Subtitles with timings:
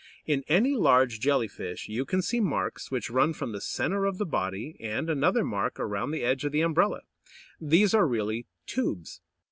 [0.25, 4.17] In any large Jelly fish you can see marks which run from the centre of
[4.17, 7.03] the body, and another mark round the edge of the "umbrella."
[7.59, 9.21] These are really tubes.